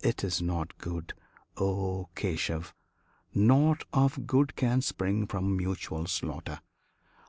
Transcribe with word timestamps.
It 0.00 0.22
is 0.22 0.40
not 0.40 0.78
good, 0.78 1.12
O 1.56 2.08
Keshav! 2.14 2.72
nought 3.34 3.82
of 3.92 4.24
good 4.24 4.54
Can 4.54 4.80
spring 4.80 5.26
from 5.26 5.56
mutual 5.56 6.06
slaughter! 6.06 6.60